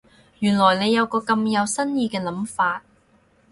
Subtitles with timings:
[0.39, 2.81] 原來你有個咁有新意嘅諗法